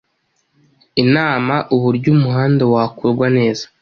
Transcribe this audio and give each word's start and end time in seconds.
inama 1.03 1.55
uburyo 1.75 2.07
umuhanda 2.15 2.63
wakorwa 2.73 3.25
neza” 3.37 3.63